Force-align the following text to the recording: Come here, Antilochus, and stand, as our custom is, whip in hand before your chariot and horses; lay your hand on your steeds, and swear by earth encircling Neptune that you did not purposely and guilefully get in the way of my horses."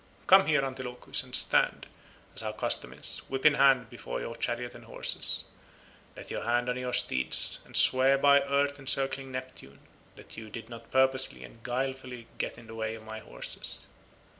Come 0.25 0.47
here, 0.47 0.65
Antilochus, 0.65 1.21
and 1.21 1.35
stand, 1.35 1.85
as 2.33 2.41
our 2.41 2.53
custom 2.53 2.91
is, 2.91 3.19
whip 3.29 3.45
in 3.45 3.53
hand 3.53 3.87
before 3.91 4.19
your 4.19 4.35
chariot 4.35 4.73
and 4.73 4.85
horses; 4.85 5.43
lay 6.17 6.25
your 6.27 6.41
hand 6.43 6.69
on 6.69 6.75
your 6.77 6.91
steeds, 6.91 7.59
and 7.65 7.77
swear 7.77 8.17
by 8.17 8.41
earth 8.41 8.79
encircling 8.79 9.31
Neptune 9.31 9.77
that 10.15 10.35
you 10.37 10.49
did 10.49 10.69
not 10.69 10.89
purposely 10.89 11.43
and 11.43 11.61
guilefully 11.61 12.25
get 12.39 12.57
in 12.57 12.65
the 12.65 12.73
way 12.73 12.95
of 12.95 13.03
my 13.05 13.19
horses." 13.19 13.81